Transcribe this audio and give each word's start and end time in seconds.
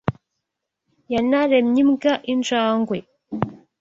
Yanaremye 1.13 1.79
imbwa, 1.83 2.13
injangwe 2.33 2.97